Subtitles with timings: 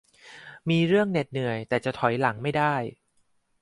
[0.69, 2.75] มีเรื่องเหน็ดเหนื่อยแต่จะถอยหลังไม่ได้